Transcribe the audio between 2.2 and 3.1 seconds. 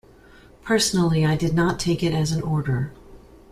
an order.